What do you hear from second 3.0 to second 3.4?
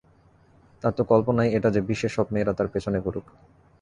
ঘুরুক।